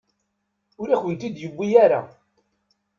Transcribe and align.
Ur 0.81 0.87
akent-tent-id-yuwi 0.89 1.69
ara. 1.83 2.01